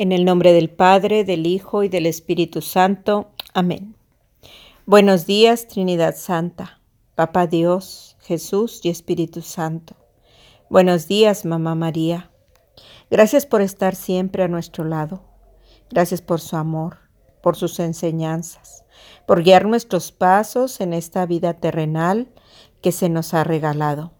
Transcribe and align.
En 0.00 0.12
el 0.12 0.24
nombre 0.24 0.54
del 0.54 0.70
Padre, 0.70 1.24
del 1.24 1.46
Hijo 1.46 1.82
y 1.82 1.90
del 1.90 2.06
Espíritu 2.06 2.62
Santo. 2.62 3.32
Amén. 3.52 3.96
Buenos 4.86 5.26
días, 5.26 5.68
Trinidad 5.68 6.16
Santa, 6.16 6.80
Papá 7.14 7.46
Dios, 7.46 8.16
Jesús 8.20 8.80
y 8.82 8.88
Espíritu 8.88 9.42
Santo. 9.42 9.96
Buenos 10.70 11.06
días, 11.06 11.44
Mamá 11.44 11.74
María. 11.74 12.30
Gracias 13.10 13.44
por 13.44 13.60
estar 13.60 13.94
siempre 13.94 14.42
a 14.42 14.48
nuestro 14.48 14.84
lado. 14.84 15.20
Gracias 15.90 16.22
por 16.22 16.40
su 16.40 16.56
amor, 16.56 16.96
por 17.42 17.56
sus 17.56 17.78
enseñanzas, 17.78 18.86
por 19.26 19.42
guiar 19.42 19.66
nuestros 19.66 20.12
pasos 20.12 20.80
en 20.80 20.94
esta 20.94 21.26
vida 21.26 21.52
terrenal 21.52 22.28
que 22.80 22.92
se 22.92 23.10
nos 23.10 23.34
ha 23.34 23.44
regalado. 23.44 24.12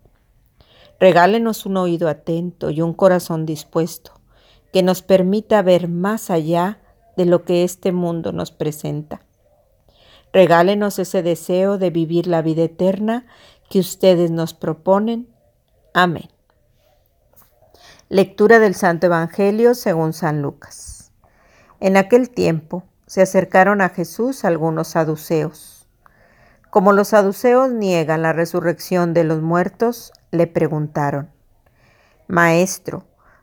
Regálenos 0.99 1.65
un 1.65 1.79
oído 1.79 2.11
atento 2.11 2.69
y 2.69 2.83
un 2.83 2.93
corazón 2.93 3.47
dispuesto 3.47 4.20
que 4.73 4.82
nos 4.82 5.02
permita 5.02 5.62
ver 5.62 5.89
más 5.89 6.30
allá 6.30 6.79
de 7.16 7.27
lo 7.27 7.45
que 7.45 7.65
este 7.65 7.92
mundo 7.92 8.33
nos 8.33 8.51
presenta. 8.51 9.23
Regálenos 10.33 10.98
ese 10.98 11.23
deseo 11.23 11.77
de 11.79 11.91
vivir 11.91 12.27
la 12.27 12.41
vida 12.41 12.62
eterna 12.62 13.27
que 13.69 13.80
ustedes 13.80 14.30
nos 14.30 14.55
proponen. 14.55 15.29
Amén. 15.93 16.29
Lectura 18.09 18.59
del 18.59 18.74
Santo 18.74 19.06
Evangelio 19.06 19.74
según 19.74 20.12
San 20.12 20.43
Lucas. 20.43 21.12
En 21.80 21.96
aquel 21.96 22.30
tiempo 22.30 22.84
se 23.07 23.23
acercaron 23.23 23.80
a 23.80 23.88
Jesús 23.88 24.45
algunos 24.45 24.88
saduceos. 24.88 25.88
Como 26.71 26.93
los 26.93 27.09
saduceos 27.09 27.73
niegan 27.73 28.23
la 28.23 28.32
resurrección 28.32 29.15
de 29.15 29.24
los 29.24 29.43
muertos, 29.43 30.12
le 30.30 30.46
preguntaron, 30.46 31.30
Maestro, 32.29 33.05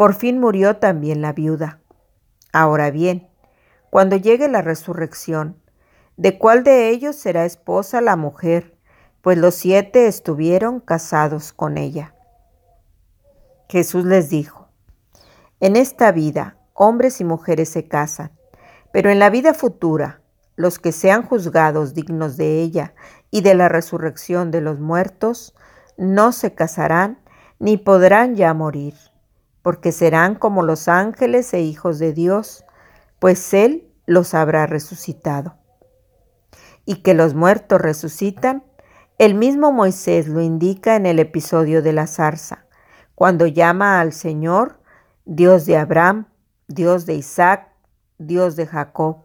Por 0.00 0.14
fin 0.14 0.40
murió 0.40 0.78
también 0.78 1.20
la 1.20 1.34
viuda. 1.34 1.78
Ahora 2.54 2.90
bien, 2.90 3.28
cuando 3.90 4.16
llegue 4.16 4.48
la 4.48 4.62
resurrección, 4.62 5.60
¿de 6.16 6.38
cuál 6.38 6.64
de 6.64 6.88
ellos 6.88 7.16
será 7.16 7.44
esposa 7.44 8.00
la 8.00 8.16
mujer? 8.16 8.78
Pues 9.20 9.36
los 9.36 9.56
siete 9.56 10.06
estuvieron 10.06 10.80
casados 10.80 11.52
con 11.52 11.76
ella. 11.76 12.14
Jesús 13.68 14.06
les 14.06 14.30
dijo, 14.30 14.68
en 15.60 15.76
esta 15.76 16.12
vida 16.12 16.56
hombres 16.72 17.20
y 17.20 17.24
mujeres 17.24 17.68
se 17.68 17.86
casan, 17.86 18.32
pero 18.94 19.10
en 19.10 19.18
la 19.18 19.28
vida 19.28 19.52
futura, 19.52 20.22
los 20.56 20.78
que 20.78 20.92
sean 20.92 21.24
juzgados 21.24 21.92
dignos 21.92 22.38
de 22.38 22.62
ella 22.62 22.94
y 23.30 23.42
de 23.42 23.54
la 23.54 23.68
resurrección 23.68 24.50
de 24.50 24.62
los 24.62 24.80
muertos, 24.80 25.54
no 25.98 26.32
se 26.32 26.54
casarán 26.54 27.18
ni 27.58 27.76
podrán 27.76 28.34
ya 28.34 28.54
morir 28.54 28.94
porque 29.62 29.92
serán 29.92 30.34
como 30.34 30.62
los 30.62 30.88
ángeles 30.88 31.52
e 31.54 31.60
hijos 31.60 31.98
de 31.98 32.12
Dios, 32.12 32.64
pues 33.18 33.52
Él 33.54 33.88
los 34.06 34.34
habrá 34.34 34.66
resucitado. 34.66 35.56
Y 36.84 37.02
que 37.02 37.14
los 37.14 37.34
muertos 37.34 37.80
resucitan, 37.80 38.64
el 39.18 39.34
mismo 39.34 39.70
Moisés 39.70 40.28
lo 40.28 40.40
indica 40.40 40.96
en 40.96 41.06
el 41.06 41.18
episodio 41.18 41.82
de 41.82 41.92
la 41.92 42.06
zarza, 42.06 42.64
cuando 43.14 43.46
llama 43.46 44.00
al 44.00 44.12
Señor 44.12 44.80
Dios 45.26 45.66
de 45.66 45.76
Abraham, 45.76 46.26
Dios 46.68 47.04
de 47.04 47.14
Isaac, 47.14 47.68
Dios 48.18 48.56
de 48.56 48.66
Jacob, 48.66 49.18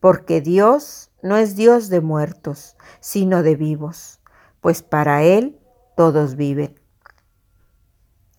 porque 0.00 0.40
Dios 0.40 1.10
no 1.22 1.36
es 1.36 1.56
Dios 1.56 1.88
de 1.88 2.00
muertos, 2.00 2.76
sino 3.00 3.42
de 3.42 3.56
vivos, 3.56 4.20
pues 4.60 4.82
para 4.82 5.22
Él 5.22 5.58
todos 5.96 6.36
viven. 6.36 6.78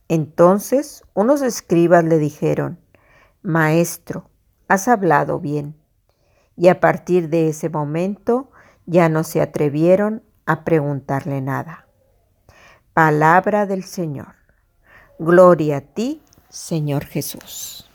Entonces 0.10 1.04
unos 1.14 1.44
escribas 1.44 2.04
le 2.04 2.18
dijeron, 2.18 2.80
Maestro, 3.44 4.28
has 4.68 4.88
hablado 4.88 5.40
bien. 5.40 5.76
Y 6.58 6.68
a 6.68 6.80
partir 6.80 7.30
de 7.30 7.48
ese 7.48 7.70
momento 7.70 8.50
ya 8.88 9.08
no 9.08 9.24
se 9.24 9.40
atrevieron 9.40 10.24
a 10.48 10.66
preguntarle 10.66 11.42
nada. 11.42 11.86
Palabra 12.94 13.68
del 13.68 13.84
Señor. 13.84 14.34
Gloria 15.20 15.78
a 15.78 15.82
ti, 15.82 16.24
Señor 16.50 17.06
Jesús. 17.06 17.88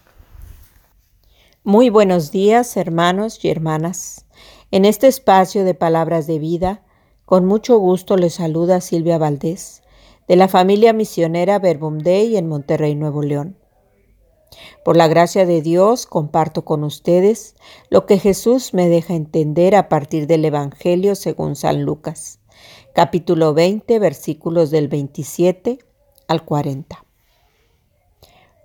Muy 1.64 1.90
buenos 1.90 2.30
días, 2.30 2.76
hermanos 2.76 3.44
y 3.44 3.50
hermanas. 3.50 4.24
En 4.70 4.84
este 4.84 5.08
espacio 5.08 5.64
de 5.64 5.74
palabras 5.74 6.28
de 6.28 6.38
vida, 6.38 6.82
con 7.24 7.44
mucho 7.44 7.76
gusto 7.78 8.16
les 8.16 8.34
saluda 8.34 8.80
Silvia 8.80 9.18
Valdés 9.18 9.83
de 10.28 10.36
la 10.36 10.48
familia 10.48 10.92
misionera 10.92 11.58
Verbum 11.58 11.98
Dei 11.98 12.36
en 12.36 12.48
Monterrey, 12.48 12.94
Nuevo 12.94 13.22
León. 13.22 13.58
Por 14.84 14.96
la 14.96 15.08
gracia 15.08 15.46
de 15.46 15.62
Dios 15.62 16.06
comparto 16.06 16.64
con 16.64 16.84
ustedes 16.84 17.56
lo 17.90 18.06
que 18.06 18.18
Jesús 18.18 18.72
me 18.72 18.88
deja 18.88 19.14
entender 19.14 19.74
a 19.74 19.88
partir 19.88 20.26
del 20.26 20.44
Evangelio 20.44 21.14
según 21.14 21.56
San 21.56 21.82
Lucas, 21.82 22.40
capítulo 22.94 23.52
20, 23.52 23.98
versículos 23.98 24.70
del 24.70 24.88
27 24.88 25.78
al 26.28 26.44
40. 26.44 27.04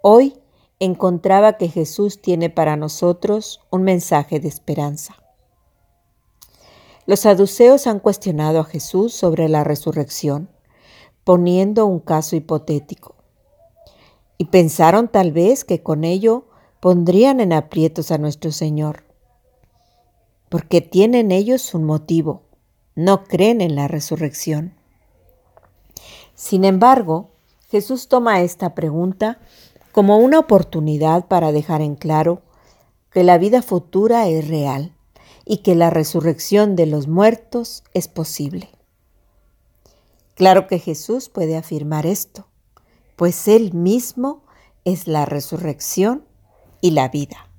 Hoy 0.02 0.40
encontraba 0.80 1.54
que 1.54 1.68
Jesús 1.68 2.22
tiene 2.22 2.50
para 2.50 2.78
nosotros 2.78 3.60
un 3.70 3.84
mensaje 3.84 4.40
de 4.40 4.48
esperanza. 4.48 5.16
Los 7.06 7.22
saduceos 7.22 7.88
han 7.88 8.00
cuestionado 8.00 8.60
a 8.60 8.66
Jesús 8.66 9.14
sobre 9.14 9.50
la 9.50 9.64
resurrección 9.64 10.50
poniendo 11.30 11.86
un 11.86 12.00
caso 12.00 12.36
hipotético. 12.36 13.14
Y 14.40 14.46
pensaron 14.46 15.08
tal 15.10 15.32
vez 15.32 15.64
que 15.64 15.84
con 15.84 16.04
ello 16.04 16.46
pondrían 16.80 17.40
en 17.40 17.54
aprietos 17.54 18.10
a 18.10 18.18
nuestro 18.18 18.52
Señor, 18.52 19.04
porque 20.50 20.82
tienen 20.82 21.32
ellos 21.32 21.76
un 21.76 21.84
motivo, 21.84 22.42
no 22.96 23.26
creen 23.26 23.62
en 23.62 23.76
la 23.76 23.88
resurrección. 23.88 24.74
Sin 26.34 26.66
embargo, 26.66 27.30
Jesús 27.70 28.08
toma 28.08 28.42
esta 28.42 28.74
pregunta 28.74 29.38
como 29.92 30.18
una 30.18 30.40
oportunidad 30.40 31.28
para 31.28 31.52
dejar 31.52 31.82
en 31.84 31.94
claro 31.94 32.42
que 33.12 33.24
la 33.24 33.38
vida 33.38 33.62
futura 33.62 34.28
es 34.28 34.48
real 34.48 34.96
y 35.46 35.58
que 35.58 35.76
la 35.76 35.92
resurrección 35.92 36.76
de 36.76 36.88
los 36.88 37.08
muertos 37.08 37.84
es 37.94 38.08
posible. 38.08 38.79
Claro 40.40 40.68
que 40.68 40.80
Jesús 40.80 41.28
puede 41.28 41.58
afirmar 41.58 42.06
esto, 42.06 42.48
pues 43.18 43.50
Él 43.50 43.74
mismo 43.74 44.46
es 44.86 45.06
la 45.06 45.26
resurrección 45.26 46.24
y 46.80 46.92
la 46.92 47.10
vida. 47.10 47.50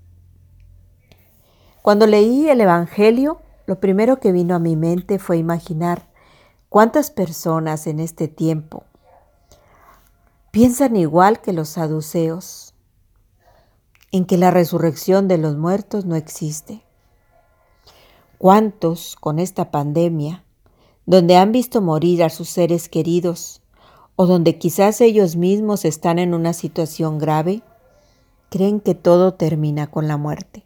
Cuando 1.83 2.07
leí 2.07 2.49
el 2.49 2.59
Evangelio, 2.59 3.43
lo 3.67 3.81
primero 3.81 4.19
que 4.19 4.33
vino 4.33 4.55
a 4.55 4.61
mi 4.61 4.77
mente 4.77 5.19
fue 5.19 5.37
imaginar 5.37 6.09
cuántas 6.71 7.11
personas 7.11 7.87
en 7.87 8.01
este 8.01 8.29
tiempo 8.29 8.85
piensan 10.51 10.97
igual 10.97 11.43
que 11.43 11.53
los 11.53 11.69
saduceos, 11.69 12.73
en 14.11 14.25
que 14.25 14.39
la 14.39 14.51
resurrección 14.51 15.29
de 15.29 15.37
los 15.37 15.55
muertos 15.55 16.07
no 16.07 16.17
existe. 16.17 16.83
¿Cuántos 18.39 19.17
con 19.17 19.39
esta 19.39 19.71
pandemia 19.71 20.47
donde 21.11 21.35
han 21.35 21.51
visto 21.51 21.81
morir 21.81 22.23
a 22.23 22.31
sus 22.31 22.49
seres 22.49 22.89
queridos 22.89 23.63
o 24.15 24.27
donde 24.27 24.59
quizás 24.59 25.01
ellos 25.01 25.35
mismos 25.35 25.85
están 25.85 26.21
en 26.21 26.35
una 26.35 26.53
situación 26.53 27.19
grave, 27.19 27.63
creen 28.49 28.79
que 28.79 28.95
todo 28.95 29.35
termina 29.35 29.89
con 29.89 30.07
la 30.07 30.17
muerte. 30.17 30.65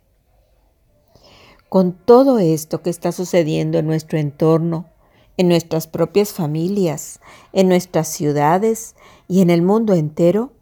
Con 1.71 1.95
todo 1.95 2.39
esto 2.41 2.83
que 2.83 2.91
está 2.91 3.11
sucediendo 3.11 3.79
en 3.79 3.87
nuestro 3.87 4.19
entorno, 4.19 4.91
en 5.39 5.49
nuestras 5.49 5.87
propias 5.87 6.35
familias, 6.35 7.21
en 7.55 7.69
nuestras 7.71 8.09
ciudades 8.09 8.97
y 9.27 9.41
en 9.41 9.49
el 9.49 9.63
mundo 9.63 9.95
entero, 9.95 10.53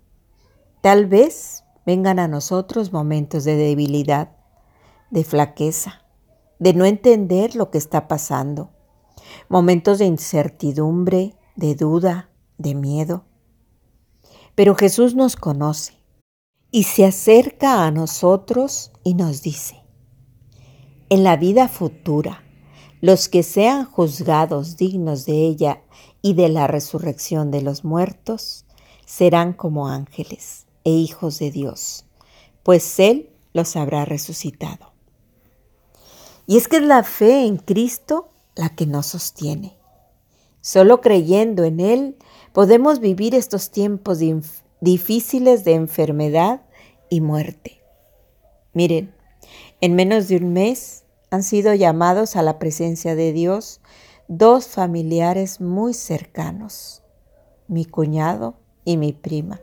tal 0.81 1.07
vez 1.07 1.65
vengan 1.85 2.21
a 2.21 2.29
nosotros 2.29 2.93
momentos 2.93 3.43
de 3.43 3.57
debilidad, 3.57 4.31
de 5.11 5.25
flaqueza, 5.25 6.05
de 6.61 6.73
no 6.73 6.85
entender 6.85 7.57
lo 7.57 7.73
que 7.73 7.79
está 7.79 8.07
pasando 8.07 8.71
momentos 9.49 9.99
de 9.99 10.07
incertidumbre, 10.07 11.35
de 11.57 11.75
duda, 11.75 12.31
de 12.59 12.75
miedo. 12.75 13.25
Pero 14.55 14.75
Jesús 14.75 15.15
nos 15.15 15.37
conoce 15.37 15.95
y 16.71 16.85
se 16.85 17.05
acerca 17.05 17.85
a 17.85 17.91
nosotros 17.91 18.93
y 19.05 19.15
nos 19.15 19.43
dice, 19.43 19.83
en 21.09 21.25
la 21.25 21.37
vida 21.37 21.69
futura, 21.69 22.43
los 23.03 23.29
que 23.29 23.43
sean 23.43 23.85
juzgados 23.85 24.77
dignos 24.77 25.27
de 25.27 25.47
ella 25.47 25.83
y 26.23 26.35
de 26.35 26.49
la 26.49 26.67
resurrección 26.67 27.51
de 27.51 27.61
los 27.61 27.85
muertos, 27.85 28.65
serán 29.05 29.53
como 29.53 29.89
ángeles 29.89 30.67
e 30.85 30.91
hijos 30.91 31.39
de 31.39 31.51
Dios, 31.51 32.07
pues 32.63 32.99
Él 32.99 33.31
los 33.53 33.77
habrá 33.77 34.05
resucitado. 34.05 34.93
Y 36.47 36.57
es 36.57 36.69
que 36.69 36.81
la 36.81 37.03
fe 37.03 37.45
en 37.45 37.59
Cristo 37.59 38.32
la 38.55 38.71
que 38.71 38.87
nos 38.87 39.07
sostiene. 39.07 39.77
Solo 40.61 41.01
creyendo 41.01 41.65
en 41.65 41.81
Él 41.81 42.17
podemos 42.53 43.01
vivir 43.01 43.35
estos 43.35 43.71
tiempos 43.71 44.21
difíciles 44.81 45.65
de 45.65 45.75
enfermedad 45.75 46.63
y 47.11 47.21
muerte. 47.21 47.83
Miren, 48.73 49.15
en 49.81 49.95
menos 49.95 50.29
de 50.29 50.37
un 50.37 50.53
mes 50.53 51.05
han 51.31 51.43
sido 51.43 51.75
llamados 51.75 52.37
a 52.37 52.43
la 52.43 52.59
presencia 52.59 53.15
de 53.15 53.33
Dios 53.33 53.81
dos 54.29 54.69
familiares 54.69 55.61
muy 55.61 55.95
cercanos, 55.95 57.03
mi 57.69 57.85
cuñado 57.85 58.55
y 58.85 58.97
mi 58.97 59.13
prima. 59.13 59.61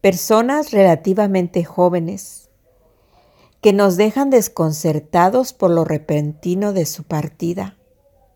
Personas 0.00 0.70
relativamente 0.70 1.64
jóvenes 1.64 2.45
que 3.66 3.72
nos 3.72 3.96
dejan 3.96 4.30
desconcertados 4.30 5.52
por 5.52 5.72
lo 5.72 5.84
repentino 5.84 6.72
de 6.72 6.86
su 6.86 7.02
partida 7.02 7.76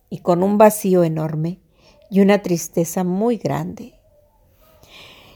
y 0.08 0.22
con 0.22 0.42
un 0.42 0.58
vacío 0.58 1.04
enorme 1.04 1.60
y 2.10 2.20
una 2.20 2.42
tristeza 2.42 3.04
muy 3.04 3.36
grande. 3.36 3.94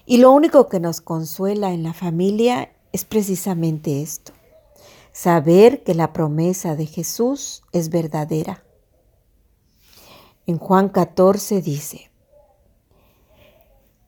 Y 0.04 0.16
lo 0.16 0.32
único 0.32 0.68
que 0.68 0.80
nos 0.80 1.00
consuela 1.00 1.72
en 1.72 1.84
la 1.84 1.92
familia 1.92 2.72
es 2.90 3.04
precisamente 3.04 4.02
esto, 4.02 4.32
saber 5.12 5.84
que 5.84 5.94
la 5.94 6.12
promesa 6.12 6.74
de 6.74 6.86
Jesús 6.86 7.62
es 7.70 7.88
verdadera. 7.88 8.64
En 10.48 10.58
Juan 10.58 10.88
14 10.88 11.62
dice, 11.62 12.10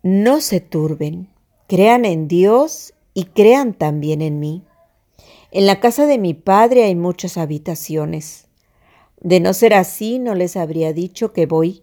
no 0.02 0.40
se 0.40 0.60
turben, 0.60 1.32
crean 1.68 2.04
en 2.04 2.26
Dios 2.26 2.92
y 3.14 3.26
crean 3.26 3.72
también 3.72 4.20
en 4.20 4.40
mí. 4.40 4.64
En 5.56 5.64
la 5.64 5.80
casa 5.80 6.04
de 6.04 6.18
mi 6.18 6.34
Padre 6.34 6.84
hay 6.84 6.94
muchas 6.94 7.38
habitaciones. 7.38 8.46
De 9.22 9.40
no 9.40 9.54
ser 9.54 9.72
así, 9.72 10.18
no 10.18 10.34
les 10.34 10.54
habría 10.54 10.92
dicho 10.92 11.32
que 11.32 11.46
voy 11.46 11.82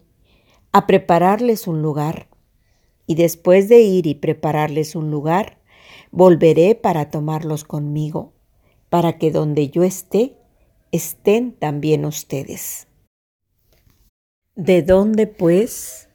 a 0.71 0.85
prepararles 0.85 1.65
un 1.65 1.81
lugar. 1.81 2.27
Y 3.07 3.15
después 3.15 3.69
de 3.69 3.81
ir 3.81 4.05
y 4.05 4.13
prepararles 4.13 4.95
un 4.95 5.09
lugar, 5.09 5.57
volveré 6.11 6.75
para 6.75 7.09
tomarlos 7.09 7.63
conmigo, 7.63 8.33
para 8.91 9.17
que 9.17 9.31
donde 9.31 9.71
yo 9.71 9.81
esté, 9.81 10.37
estén 10.91 11.53
también 11.53 12.05
ustedes. 12.05 12.85
¿De 14.55 14.83
dónde, 14.83 15.25
pues, 15.25 16.09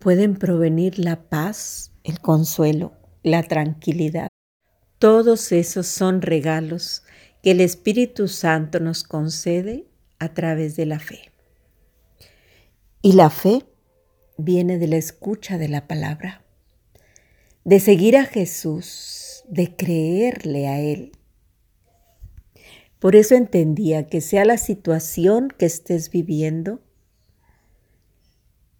pueden 0.00 0.36
provenir 0.36 0.98
la 0.98 1.28
paz, 1.28 1.92
el 2.02 2.18
consuelo, 2.18 2.94
la 3.22 3.44
tranquilidad? 3.44 4.28
Todos 4.98 5.52
esos 5.52 5.86
son 5.86 6.22
regalos 6.22 7.04
que 7.42 7.52
el 7.52 7.60
Espíritu 7.60 8.26
Santo 8.26 8.80
nos 8.80 9.04
concede 9.04 9.86
a 10.18 10.34
través 10.34 10.74
de 10.74 10.86
la 10.86 10.98
fe. 10.98 11.30
Y 13.00 13.12
la 13.12 13.30
fe 13.30 13.64
viene 14.36 14.78
de 14.78 14.88
la 14.88 14.96
escucha 14.96 15.56
de 15.56 15.68
la 15.68 15.86
palabra, 15.86 16.42
de 17.64 17.78
seguir 17.78 18.16
a 18.16 18.24
Jesús, 18.24 19.44
de 19.48 19.76
creerle 19.76 20.66
a 20.66 20.80
Él. 20.80 21.12
Por 22.98 23.14
eso 23.14 23.36
entendía 23.36 24.08
que 24.08 24.20
sea 24.20 24.44
la 24.44 24.58
situación 24.58 25.48
que 25.56 25.66
estés 25.66 26.10
viviendo, 26.10 26.80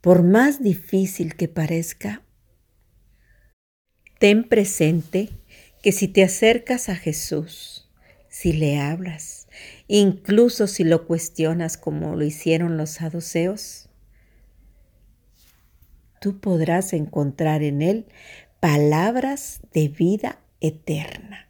por 0.01 0.25
más 0.25 0.61
difícil 0.61 1.37
que 1.37 1.47
parezca, 1.47 2.23
ten 4.19 4.49
presente 4.49 5.31
que 5.83 5.93
si 5.93 6.09
te 6.09 6.23
acercas 6.23 6.89
a 6.89 6.97
Jesús, 6.97 7.89
si 8.29 8.53
le 8.53 8.79
hablas, 8.79 9.49
incluso 9.87 10.67
si 10.67 10.85
lo 10.85 11.07
cuestionas 11.07 11.77
como 11.77 12.15
lo 12.15 12.25
hicieron 12.25 12.77
los 12.77 12.91
saduceos, 12.91 13.89
tú 16.21 16.41
podrás 16.41 16.93
encontrar 16.93 17.63
en 17.63 17.83
Él 17.83 18.07
palabras 18.61 19.61
de 19.73 19.89
vida 19.89 20.41
eterna. 20.61 21.48